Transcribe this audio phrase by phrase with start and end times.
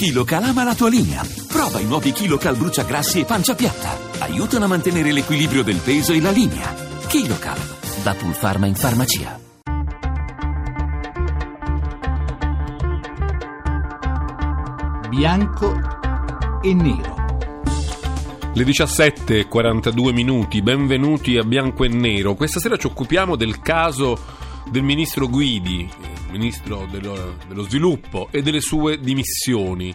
[0.00, 1.22] KiloCal ama la tua linea.
[1.46, 3.98] Prova i nuovi KiloCal bruciagrassi e pancia piatta.
[4.20, 6.74] Aiutano a mantenere l'equilibrio del peso e la linea.
[7.06, 7.58] KiloCal,
[8.02, 9.38] da Pulpharma in farmacia.
[15.10, 15.78] Bianco
[16.62, 17.14] e nero.
[18.54, 22.36] Le 17.42 minuti, benvenuti a Bianco e Nero.
[22.36, 24.18] Questa sera ci occupiamo del caso
[24.70, 25.88] del ministro Guidi,
[26.30, 29.94] ministro dello, dello sviluppo, e delle sue dimissioni.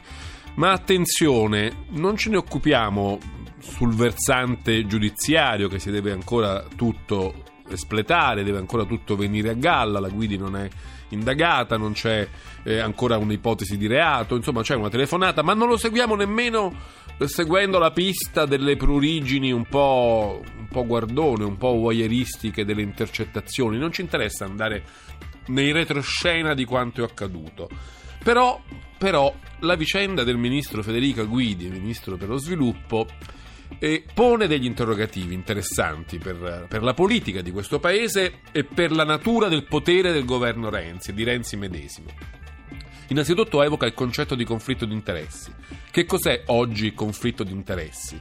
[0.55, 3.19] Ma attenzione, non ce ne occupiamo
[3.59, 9.99] sul versante giudiziario che si deve ancora tutto espletare, deve ancora tutto venire a galla,
[9.99, 10.69] la Guidi non è
[11.09, 12.27] indagata, non c'è
[12.63, 16.73] eh, ancora un'ipotesi di reato, insomma c'è una telefonata, ma non lo seguiamo nemmeno
[17.17, 22.81] eh, seguendo la pista delle prurigini un po', un po' guardone, un po' voyeuristiche delle
[22.81, 24.83] intercettazioni, non ci interessa andare
[25.47, 27.69] nei retroscena di quanto è accaduto.
[28.23, 28.61] Però,
[28.97, 33.07] però la vicenda del ministro Federica Guidi, ministro per lo sviluppo,
[33.79, 39.03] eh, pone degli interrogativi interessanti per, per, la politica di questo paese e per la
[39.03, 42.09] natura del potere del governo Renzi, di Renzi medesimo.
[43.07, 45.53] Innanzitutto evoca il concetto di conflitto di interessi.
[45.91, 48.17] Che cos'è oggi il conflitto di interessi?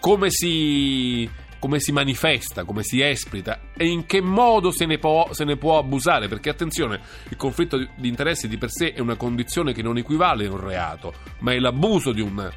[0.00, 1.28] Come si,
[1.60, 5.56] come si manifesta, come si esplita e in che modo se ne, può, se ne,
[5.56, 6.26] può, abusare.
[6.26, 10.46] Perché attenzione, il conflitto di interessi di per sé è una condizione che non equivale
[10.46, 12.50] a un reato, ma è l'abuso di un,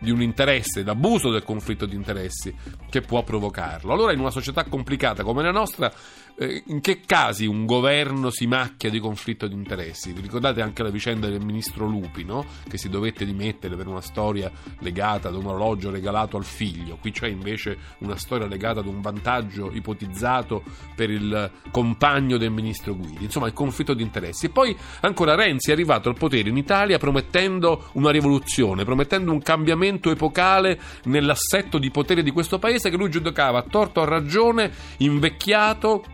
[0.00, 2.54] di un interesse, l'abuso del conflitto di interessi
[2.88, 3.92] che può provocarlo.
[3.92, 5.92] Allora, in una società complicata come la nostra,
[6.36, 10.12] eh, in che casi un governo si macchia di conflitto di interessi?
[10.12, 12.46] Vi ricordate anche la vicenda del ministro Lupi, no?
[12.68, 16.96] che si dovette dimettere per una storia legata ad un orologio regalato al figlio.
[16.96, 20.62] Qui c'è invece una storia legata ad un vantaggio ipotizzato
[20.94, 23.24] per il compagno del ministro Guidi.
[23.24, 24.46] Insomma, il conflitto di interessi.
[24.46, 29.42] E poi ancora Renzi è arrivato al potere in Italia promettendo una rivoluzione, promettendo un
[29.42, 34.70] cambiamento epocale nell'assetto di potere di questo paese che lui giudicava a torto a ragione,
[34.98, 36.04] invecchiato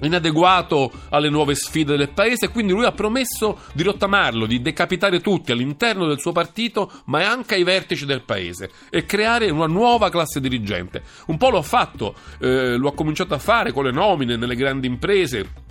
[0.00, 5.52] inadeguato alle nuove sfide del paese, quindi lui ha promesso di rottamarlo, di decapitare tutti
[5.52, 10.40] all'interno del suo partito, ma anche ai vertici del paese e creare una nuova classe
[10.40, 11.02] dirigente.
[11.26, 14.54] Un po' lo ha fatto, eh, lo ha cominciato a fare con le nomine nelle
[14.54, 15.66] grandi imprese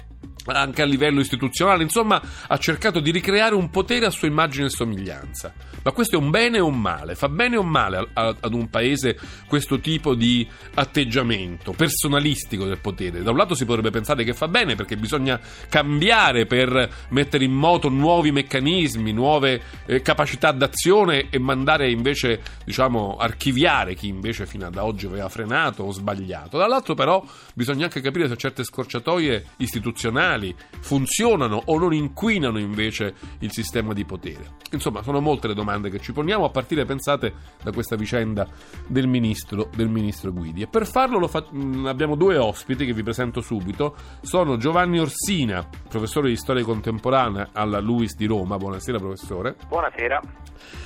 [0.48, 4.70] anche a livello istituzionale, insomma ha cercato di ricreare un potere a sua immagine e
[4.70, 5.54] somiglianza.
[5.84, 7.16] Ma questo è un bene o un male?
[7.16, 13.24] Fa bene o male ad un paese questo tipo di atteggiamento personalistico del potere?
[13.24, 17.54] Da un lato si potrebbe pensare che fa bene perché bisogna cambiare per mettere in
[17.54, 24.66] moto nuovi meccanismi, nuove eh, capacità d'azione e mandare invece, diciamo, archiviare chi invece fino
[24.66, 26.58] ad oggi aveva frenato o sbagliato.
[26.58, 33.16] Dall'altro però bisogna anche capire se certe scorciatoie istituzionali istituzionali funzionano o non inquinano invece
[33.40, 34.56] il sistema di potere?
[34.72, 38.48] Insomma, sono molte le domande che ci poniamo, a partire, pensate, da questa vicenda
[38.86, 40.62] del ministro, del ministro Guidi.
[40.62, 41.46] E per farlo fa-
[41.86, 43.96] abbiamo due ospiti che vi presento subito.
[44.22, 48.58] Sono Giovanni Orsina, professore di storia contemporanea alla LUIS di Roma.
[48.58, 49.56] Buonasera, professore.
[49.68, 50.22] Buonasera.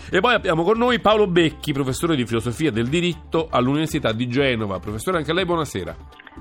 [0.10, 4.80] E poi abbiamo con noi Paolo Becchi, professore di filosofia del diritto all'Università di Genova.
[4.80, 5.96] Professore, anche a lei buonasera.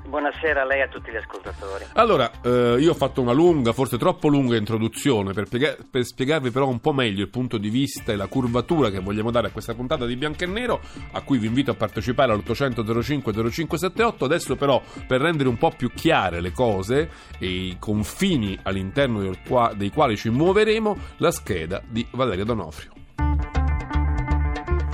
[0.07, 1.85] Buonasera a lei e a tutti gli ascoltatori.
[1.95, 6.51] Allora, eh, io ho fatto una lunga, forse troppo lunga introduzione per, piega- per, spiegarvi
[6.51, 9.51] però un po' meglio il punto di vista e la curvatura che vogliamo dare a
[9.51, 10.81] questa puntata di Bianco e Nero,
[11.13, 14.25] a cui vi invito a partecipare all'800 05 0578.
[14.25, 19.73] Adesso però, per rendere un po' più chiare le cose e i confini all'interno qua-
[19.75, 23.00] dei quali ci muoveremo, la scheda di Valeria Donofrio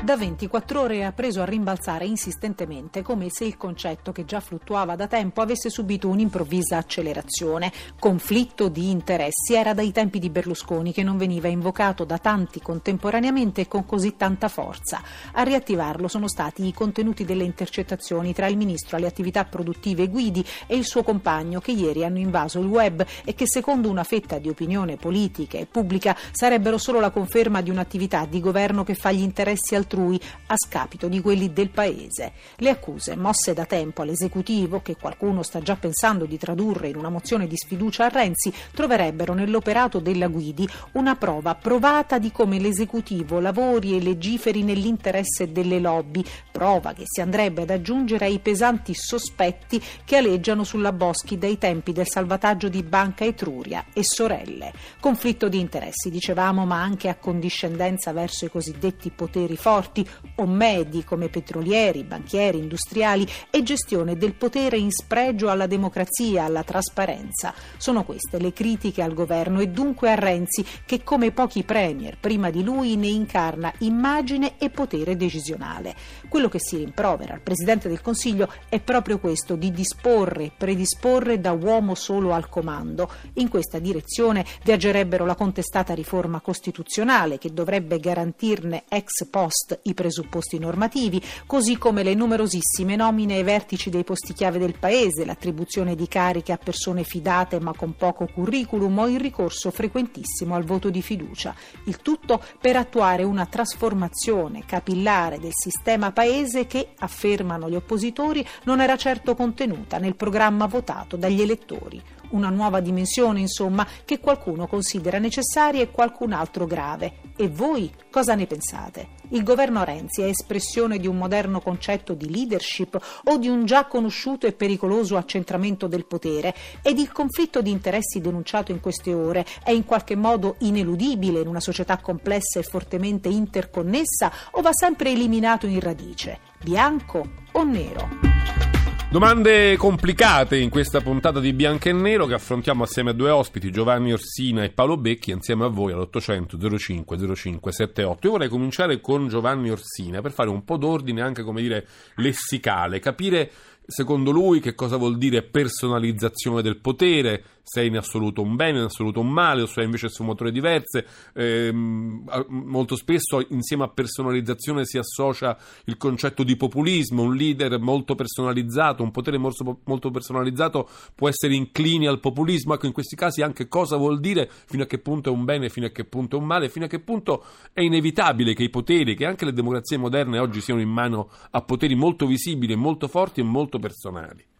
[0.06, 4.94] da 24 ore ha preso a rimbalzare insistentemente, come se il concetto che già fluttuava
[4.94, 7.72] da tempo avesse subito un'improvvisa accelerazione.
[7.98, 13.62] Conflitto di interessi era dai tempi di Berlusconi che non veniva invocato da tanti contemporaneamente
[13.62, 15.02] e con così tanta forza.
[15.32, 20.46] A riattivarlo sono stati i contenuti delle intercettazioni tra il ministro alle attività produttive Guidi
[20.68, 24.38] e il suo compagno che ieri hanno invaso il web e che secondo una fetta
[24.38, 29.10] di opinione politica e pubblica sarebbero solo la conferma di un'attività di governo che fa
[29.10, 32.32] gli interessi altrui altrui a scapito di quelli del paese.
[32.56, 37.08] Le accuse mosse da tempo all'esecutivo, che qualcuno sta già pensando di tradurre in una
[37.08, 43.40] mozione di sfiducia a Renzi, troverebbero nell'operato della Guidi una prova provata di come l'esecutivo
[43.40, 46.22] lavori e legiferi nell'interesse delle lobby,
[46.52, 51.92] prova che si andrebbe ad aggiungere ai pesanti sospetti che aleggiano sulla Boschi dai tempi
[51.92, 54.72] del salvataggio di Banca Etruria e sorelle.
[55.00, 61.04] Conflitto di interessi, dicevamo, ma anche accondiscendenza verso i cosiddetti poteri forti forti o medi
[61.04, 67.54] come petrolieri, banchieri, industriali e gestione del potere in spregio alla democrazia, alla trasparenza.
[67.76, 72.50] Sono queste le critiche al governo e dunque a Renzi che come pochi premier prima
[72.50, 75.94] di lui ne incarna immagine e potere decisionale.
[76.28, 81.52] Quello che si rimprovera al Presidente del Consiglio è proprio questo di disporre, predisporre da
[81.52, 83.10] uomo solo al comando.
[83.34, 90.58] In questa direzione viaggerebbero la contestata riforma costituzionale che dovrebbe garantirne ex post i presupposti
[90.58, 96.08] normativi, così come le numerosissime nomine ai vertici dei posti chiave del Paese, l'attribuzione di
[96.08, 101.02] cariche a persone fidate ma con poco curriculum o il ricorso frequentissimo al voto di
[101.02, 101.54] fiducia.
[101.84, 108.80] Il tutto per attuare una trasformazione capillare del sistema Paese che, affermano gli oppositori, non
[108.80, 115.18] era certo contenuta nel programma votato dagli elettori una nuova dimensione, insomma, che qualcuno considera
[115.18, 117.20] necessaria e qualcun altro grave.
[117.36, 119.14] E voi cosa ne pensate?
[119.30, 123.86] Il governo Renzi è espressione di un moderno concetto di leadership o di un già
[123.86, 126.54] conosciuto e pericoloso accentramento del potere?
[126.82, 131.48] Ed il conflitto di interessi denunciato in queste ore è in qualche modo ineludibile in
[131.48, 136.38] una società complessa e fortemente interconnessa o va sempre eliminato in radice?
[136.62, 138.75] Bianco o nero?
[139.16, 143.70] Domande complicate in questa puntata di Bianco e Nero che affrontiamo assieme a due ospiti,
[143.70, 148.26] Giovanni Orsina e Paolo Becchi, insieme a voi all'800 05 05 78.
[148.26, 151.86] Io vorrei cominciare con Giovanni Orsina per fare un po' d'ordine anche, come dire,
[152.16, 153.50] lessicale, capire
[153.86, 158.78] secondo lui che cosa vuol dire personalizzazione del potere, se è in assoluto un bene,
[158.78, 161.04] in assoluto un male, o se invece sfumature diverse.
[161.34, 168.14] Eh, molto spesso insieme a personalizzazione si associa il concetto di populismo, un leader molto
[168.14, 172.74] personalizzato, un potere molto, molto personalizzato può essere inclini al populismo.
[172.74, 175.68] Ecco, in questi casi anche cosa vuol dire, fino a che punto è un bene,
[175.68, 178.70] fino a che punto è un male, fino a che punto è inevitabile che i
[178.70, 183.08] poteri, che anche le democrazie moderne oggi siano in mano a poteri molto visibili, molto
[183.08, 184.54] forti e molto personali.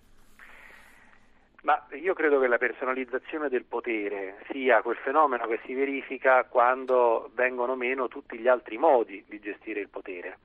[1.67, 7.33] Ma io credo che la personalizzazione del potere sia quel fenomeno che si verifica quando
[7.35, 10.39] vengono meno tutti gli altri modi di gestire il potere.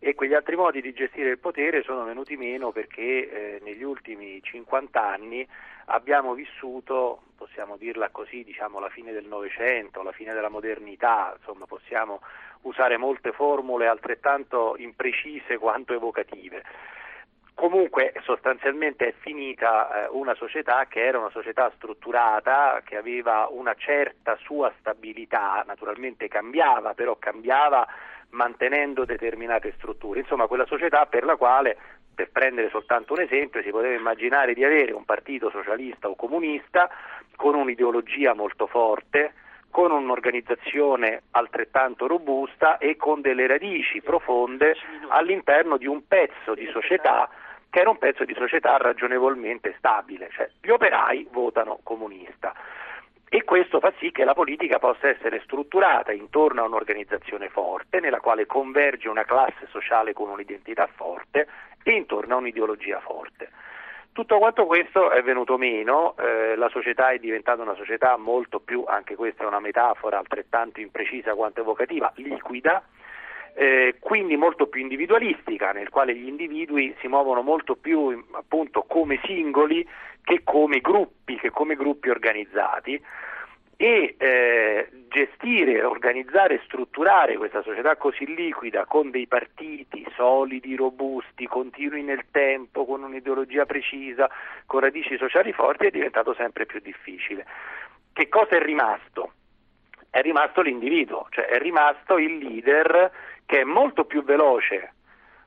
[0.00, 4.42] E quegli altri modi di gestire il potere sono venuti meno perché eh, negli ultimi
[4.42, 5.46] 50 anni
[5.86, 11.66] abbiamo vissuto, possiamo dirla così, diciamo la fine del Novecento, la fine della modernità, insomma
[11.66, 12.20] possiamo
[12.62, 16.64] usare molte formule altrettanto imprecise quanto evocative
[17.54, 23.74] Comunque sostanzialmente è finita eh, una società che era una società strutturata, che aveva una
[23.74, 27.86] certa sua stabilità, naturalmente cambiava, però cambiava
[28.30, 30.20] mantenendo determinate strutture.
[30.20, 31.76] Insomma, quella società per la quale,
[32.12, 36.90] per prendere soltanto un esempio, si poteva immaginare di avere un partito socialista o comunista
[37.36, 39.32] con un'ideologia molto forte,
[39.70, 44.76] con un'organizzazione altrettanto robusta e con delle radici profonde
[45.08, 47.28] all'interno di un pezzo di società
[47.74, 52.54] che era un pezzo di società ragionevolmente stabile, cioè gli operai votano comunista.
[53.28, 58.20] E questo fa sì che la politica possa essere strutturata intorno a un'organizzazione forte, nella
[58.20, 61.48] quale converge una classe sociale con un'identità forte
[61.82, 63.50] e intorno a un'ideologia forte.
[64.12, 68.84] Tutto quanto questo è venuto meno, eh, la società è diventata una società molto più,
[68.86, 72.84] anche questa è una metafora altrettanto imprecisa quanto evocativa, liquida,
[73.54, 79.20] eh, quindi molto più individualistica, nel quale gli individui si muovono molto più appunto come
[79.24, 79.86] singoli
[80.22, 83.00] che come gruppi, che come gruppi organizzati
[83.76, 91.46] e eh, gestire, organizzare e strutturare questa società così liquida con dei partiti solidi, robusti,
[91.46, 94.30] continui nel tempo, con un'ideologia precisa,
[94.66, 97.44] con radici sociali forti è diventato sempre più difficile.
[98.12, 99.32] Che cosa è rimasto?
[100.14, 103.10] È rimasto l'individuo, cioè è rimasto il leader
[103.44, 104.92] che è molto più veloce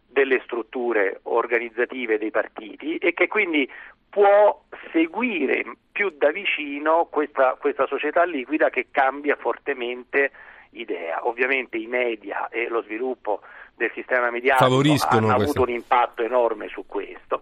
[0.06, 3.72] delle strutture organizzative dei partiti e che quindi
[4.10, 10.32] può seguire più da vicino questa, questa società liquida che cambia fortemente
[10.72, 11.26] idea.
[11.26, 13.40] Ovviamente i media e lo sviluppo
[13.74, 15.62] del sistema mediatico hanno avuto questo.
[15.62, 17.42] un impatto enorme su questo.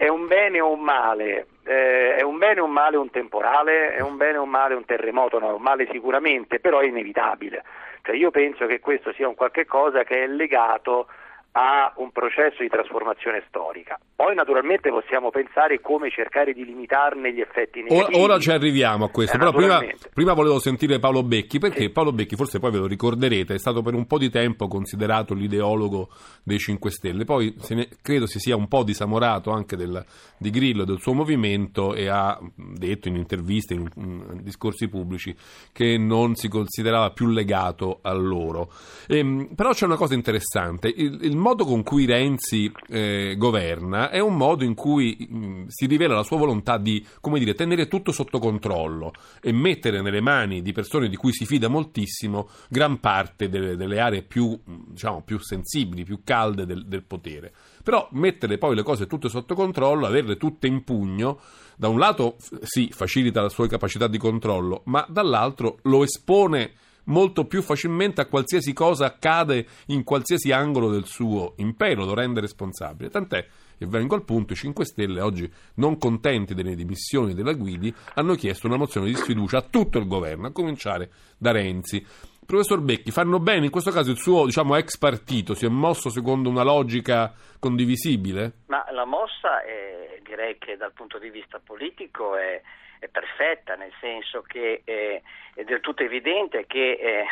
[0.00, 1.48] È un bene o un male?
[1.62, 3.92] Eh, è un bene o un male un temporale?
[3.92, 5.38] È un bene o un male un terremoto?
[5.38, 7.62] No, un male sicuramente, però è inevitabile.
[8.00, 11.06] Cioè io penso che questo sia un qualche cosa che è legato
[11.52, 13.98] a un processo di trasformazione storica.
[14.14, 18.16] Poi naturalmente possiamo pensare come cercare di limitarne gli effetti negativi.
[18.16, 19.80] Ora, ora ci arriviamo a questo, eh, però prima,
[20.14, 21.90] prima, volevo sentire Paolo Becchi, perché sì.
[21.90, 25.34] Paolo Becchi, forse poi ve lo ricorderete, è stato per un po' di tempo considerato
[25.34, 26.10] l'ideologo
[26.44, 30.04] dei 5 Stelle, poi ne, credo si sia un po' disamorato anche del,
[30.38, 35.34] di Grillo e del suo movimento e ha detto in interviste, in, in discorsi pubblici,
[35.72, 38.70] che non si considerava più legato a loro.
[39.08, 44.20] Ehm, però c'è una cosa interessante, il, il modo con cui Renzi eh, governa è
[44.20, 48.12] un modo in cui mh, mm, si rivela la sua volontà di, dire, tenere tutto
[48.12, 53.48] sotto controllo e mettere nelle mani di persone di cui si fida moltissimo gran parte
[53.48, 57.52] delle, delle aree più, mm, diciamo, più, sensibili, più calde del, del potere.
[57.82, 61.40] Però mettere poi le cose tutte sotto controllo, averle tutte in pugno,
[61.76, 66.72] da un lato sì, facilita la sua capacità di controllo, ma dall'altro lo espone
[67.04, 72.40] molto più facilmente a qualsiasi cosa accade in qualsiasi angolo del suo impero, lo rende
[72.40, 73.10] responsabile.
[73.10, 73.46] Tant'è,
[73.78, 78.34] e vengo al punto, i 5 Stelle oggi, non contenti delle dimissioni della Guidi, hanno
[78.34, 82.04] chiesto una mozione di sfiducia a tutto il governo, a cominciare da Renzi.
[82.44, 86.10] Professor Becchi, fanno bene in questo caso il suo diciamo, ex partito, si è mosso
[86.10, 88.64] secondo una logica condivisibile?
[88.66, 92.60] Ma la mossa è, direi che dal punto di vista politico è,
[93.08, 95.20] perfetta, nel senso che è,
[95.54, 97.24] è del tutto evidente che, eh,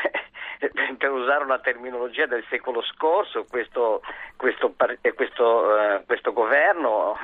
[0.99, 4.03] per usare una terminologia del secolo scorso, questo,
[4.37, 4.75] questo,
[5.15, 7.17] questo, eh, questo governo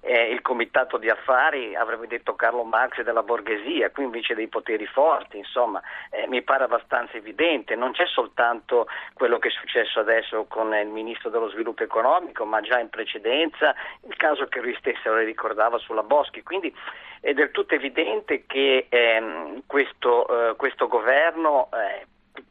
[0.00, 4.86] eh, il comitato di affari, avrebbe detto Carlo Marx, della borghesia, qui invece dei poteri
[4.86, 10.46] forti, insomma, eh, mi pare abbastanza evidente, non c'è soltanto quello che è successo adesso
[10.48, 13.74] con il ministro dello sviluppo economico, ma già in precedenza
[14.06, 16.74] il caso che lui stesso le ricordava sulla Boschi, quindi
[17.20, 22.06] è del tutto evidente che ehm, questo, eh, questo, governo eh,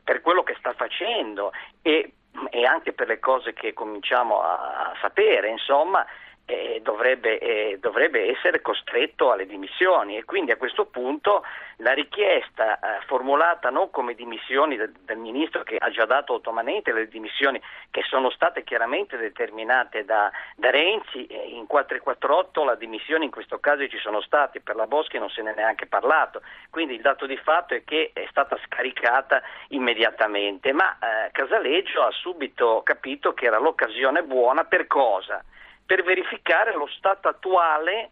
[0.08, 2.14] per quello che sta facendo e,
[2.50, 6.06] e, anche per le cose che cominciamo a, a sapere, insomma,
[6.50, 10.16] eh, dovrebbe, eh, dovrebbe, essere costretto alle dimissioni.
[10.16, 11.44] E quindi a questo punto
[11.78, 16.94] la richiesta eh, formulata non come dimissioni del, del, ministro che ha già dato automaticamente
[16.94, 17.62] le dimissioni
[17.92, 23.60] che sono state chiaramente determinate da, da Renzi, eh, in 448 la dimissioni in questo
[23.60, 27.02] caso ci sono state, per la Boschi non se ne è neanche parlato, quindi il
[27.02, 33.34] dato di fatto è che è stata scaricata immediatamente, ma eh, Casaleggio ha subito capito
[33.34, 35.44] che era l'occasione buona per cosa?
[35.88, 38.12] Per verificare lo stato attuale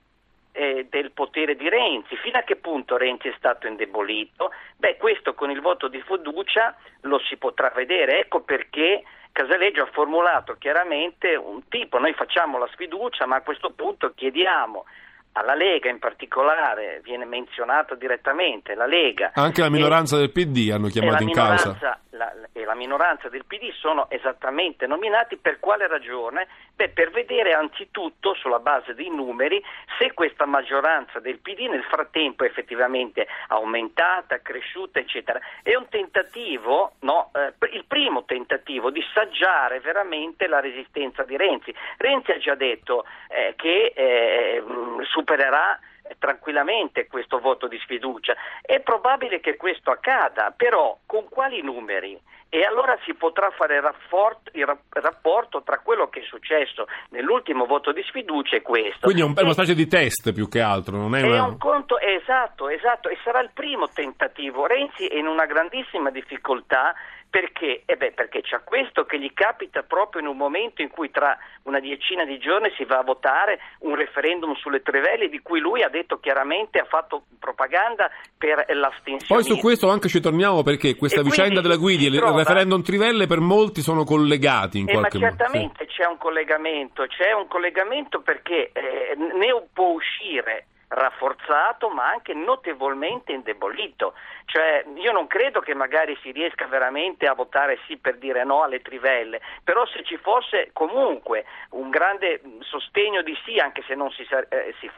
[0.54, 2.16] eh, del potere di Renzi.
[2.16, 4.52] Fino a che punto Renzi è stato indebolito?
[4.78, 8.20] Beh, questo con il voto di fiducia lo si potrà vedere.
[8.20, 9.04] Ecco perché
[9.34, 14.86] Casaleggio ha formulato chiaramente un tipo, noi facciamo la sfiducia, ma a questo punto chiediamo
[15.34, 19.32] alla Lega in particolare viene menzionata direttamente la Lega.
[19.34, 22.00] Anche la minoranza e, del PD hanno chiamato in causa.
[22.12, 22.32] La,
[22.76, 26.48] la minoranza del PD sono esattamente nominati per quale ragione?
[26.76, 29.64] Beh, per vedere anzitutto sulla base dei numeri
[29.98, 35.40] se questa maggioranza del PD nel frattempo è effettivamente aumentata, cresciuta, eccetera.
[35.64, 41.74] È un tentativo, no, eh, il primo tentativo di saggiare veramente la resistenza di Renzi.
[41.98, 44.64] Renzi ha già detto eh, che eh,
[45.04, 45.80] su supererà
[46.20, 48.36] tranquillamente questo voto di sfiducia.
[48.62, 52.20] È probabile che questo accada, però con quali numeri?
[52.48, 57.66] E allora si potrà fare il rapporto, il rapporto tra quello che è successo nell'ultimo
[57.66, 59.00] voto di sfiducia e questo.
[59.02, 61.44] Quindi è, un, è una specie di test più che altro, non è, è una...
[61.44, 64.68] un conto, esatto, esatto, e sarà il primo tentativo.
[64.68, 66.94] Renzi è in una grandissima difficoltà
[67.36, 67.84] perché?
[67.86, 71.38] Eh beh, perché c'è questo che gli capita proprio in un momento in cui tra
[71.64, 75.84] una decina di giorni si va a votare un referendum sulle trivelle di cui lui
[75.84, 79.26] ha detto chiaramente, ha fatto propaganda per l'astensione.
[79.28, 82.82] Poi su questo anche ci torniamo perché questa e vicenda della Guidi e il referendum
[82.82, 85.36] trivelle per molti sono collegati in eh, qualche modo.
[85.36, 85.96] certamente sì.
[85.98, 93.32] c'è un collegamento, c'è un collegamento perché eh, ne può uscire rafforzato ma anche notevolmente
[93.32, 94.14] indebolito.
[94.46, 98.64] Cioè, io non credo che magari si riesca veramente a votare sì per dire no
[98.64, 104.10] alle trivelle, però se ci fosse comunque un grande sostegno di sì, anche se non
[104.12, 104.90] si, eh, si,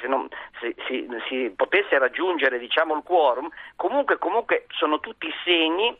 [0.00, 0.28] se non,
[0.60, 5.96] si, si potesse raggiungere diciamo, il quorum, comunque, comunque sono tutti segni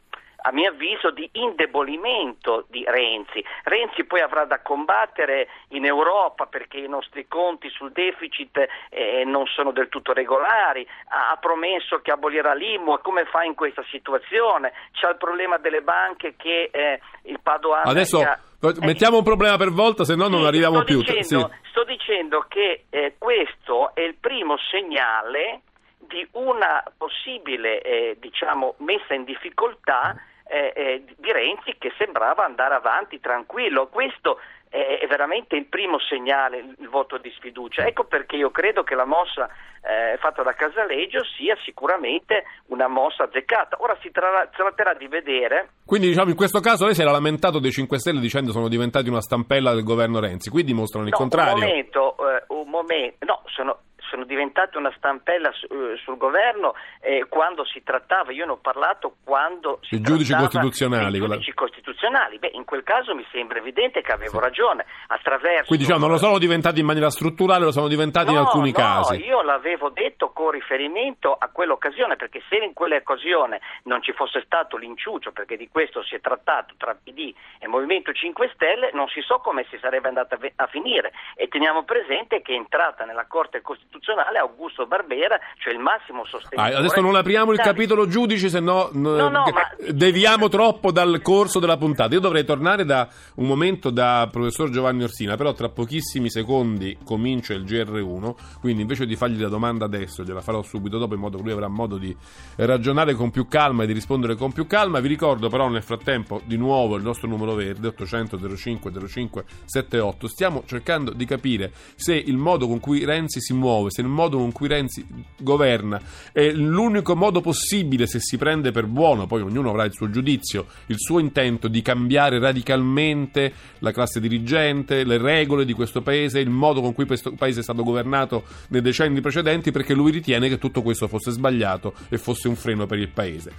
[0.47, 3.43] a mio avviso, di indebolimento di Renzi.
[3.65, 9.47] Renzi poi avrà da combattere in Europa perché i nostri conti sul deficit eh, non
[9.47, 13.83] sono del tutto regolari, ha, ha promesso che abolirà l'IMU e come fa in questa
[13.91, 14.73] situazione?
[14.93, 17.87] C'è il problema delle banche che eh, il Padoan...
[17.87, 18.21] Adesso...
[18.21, 18.39] Ha,
[18.81, 20.99] Mettiamo un problema per volta, se no non arriviamo sto più.
[21.01, 21.69] Dicendo, sì.
[21.69, 25.61] Sto dicendo che eh, questo è il primo segnale
[25.99, 32.75] di una possibile eh, diciamo, messa in difficoltà eh, eh, di Renzi che sembrava andare
[32.75, 33.89] avanti tranquillo.
[33.89, 34.39] Questo
[34.75, 37.87] è veramente il primo segnale, il voto di sfiducia.
[37.87, 39.49] Ecco perché io credo che la mossa
[39.85, 43.77] eh, fatta da Casaleggio sia sicuramente una mossa azzeccata.
[43.81, 45.69] Ora si tra- tratterà di vedere.
[45.87, 49.09] Quindi diciamo in questo caso lei si era lamentato dei 5 Stelle dicendo sono diventati
[49.09, 51.55] una stampella del governo Renzi, qui dimostrano il no, contrario.
[51.55, 56.75] Un momento, eh, un momento, no, sono, sono diventate una stampella su, uh, sul governo
[57.01, 61.17] eh, quando si trattava, io ne ho parlato quando si I giudici costituzionali.
[61.17, 61.71] I giudici quella...
[61.71, 64.45] costituzionali, beh in quel caso mi sembra evidente che avevo sì.
[64.45, 65.67] ragione, attraverso...
[65.67, 68.71] Quindi diciamo non lo sono diventati in maniera strutturale, lo sono diventati no, in alcuni
[68.71, 69.25] no, casi.
[69.25, 74.77] io l'avevo detto con riferimento a quell'occasione, perché se in quell'occasione non ci fosse stato
[74.77, 79.21] l'inciuccio, perché di questo si è trattato tra PD e Movimento 5 Stelle, non si
[79.21, 83.61] so come si sarebbe andata a finire e teniamo presente che è entrata nella Corte
[83.61, 86.75] Costituzionale costituzionale Augusto Barbera, cioè il massimo sostenitore.
[86.75, 89.45] Ah, adesso non apriamo il capitolo giudici, se no, no, no
[89.91, 92.15] deviamo troppo dal corso della puntata.
[92.15, 97.55] Io dovrei tornare da un momento da professor Giovanni Orsina, però tra pochissimi secondi comincia
[97.55, 101.37] il GR1, quindi invece di fargli la domanda adesso, gliela farò subito dopo in modo
[101.37, 102.15] che lui avrà modo di
[102.57, 105.01] ragionare con più calma e di rispondere con più calma.
[105.01, 110.29] Vi ricordo però nel frattempo di nuovo il nostro numero verde 800 05 05 78.
[110.29, 114.39] Stiamo cercando di capire se il modo con cui Renzi si muove se il modo
[114.39, 115.07] con cui Renzi
[115.39, 116.01] governa
[116.33, 120.67] è l'unico modo possibile se si prende per buono, poi ognuno avrà il suo giudizio,
[120.87, 126.51] il suo intento di cambiare radicalmente la classe dirigente, le regole di questo paese, il
[126.51, 130.59] modo con cui questo paese è stato governato nei decenni precedenti, perché lui ritiene che
[130.59, 133.53] tutto questo fosse sbagliato e fosse un freno per il paese.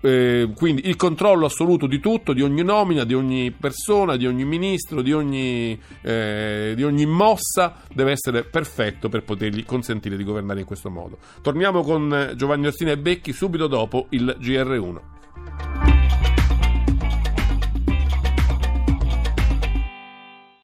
[0.00, 4.44] Eh, quindi il controllo assoluto di tutto, di ogni nomina, di ogni persona, di ogni
[4.44, 10.60] ministro, di ogni, eh, di ogni mossa deve essere perfetto per potergli consentire di governare
[10.60, 11.18] in questo modo.
[11.40, 15.93] Torniamo con Giovanni Orsini e Becchi subito dopo il GR1.